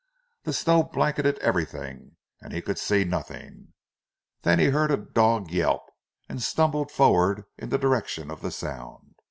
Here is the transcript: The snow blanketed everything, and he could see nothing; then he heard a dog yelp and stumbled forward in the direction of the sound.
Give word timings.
The 0.45 0.53
snow 0.53 0.81
blanketed 0.81 1.37
everything, 1.43 2.15
and 2.41 2.51
he 2.53 2.63
could 2.63 2.79
see 2.79 3.03
nothing; 3.03 3.73
then 4.41 4.57
he 4.57 4.69
heard 4.69 4.89
a 4.89 4.97
dog 4.97 5.51
yelp 5.51 5.83
and 6.27 6.41
stumbled 6.41 6.89
forward 6.91 7.43
in 7.55 7.69
the 7.69 7.77
direction 7.77 8.31
of 8.31 8.41
the 8.41 8.49
sound. 8.49 9.13